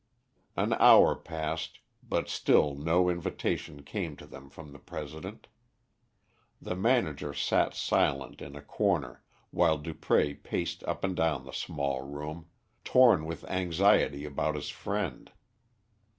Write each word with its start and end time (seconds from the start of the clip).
An 0.57 0.73
hour 0.73 1.15
passed, 1.15 1.77
but 2.01 2.27
still 2.27 2.73
no 2.73 3.07
invitation 3.07 3.83
came 3.83 4.15
to 4.15 4.25
them 4.25 4.49
from 4.49 4.71
the 4.73 4.79
President. 4.79 5.47
The 6.59 6.75
manager 6.75 7.35
sat 7.35 7.75
silent 7.75 8.41
in 8.41 8.55
a 8.55 8.63
corner, 8.63 9.21
while 9.51 9.77
Dupré 9.77 10.41
paced 10.41 10.83
up 10.85 11.03
and 11.03 11.15
down 11.15 11.45
the 11.45 11.51
small 11.53 12.01
room, 12.01 12.47
torn 12.83 13.25
with 13.25 13.43
anxiety 13.43 14.25
about 14.25 14.55
his 14.55 14.69
friend. 14.69 15.31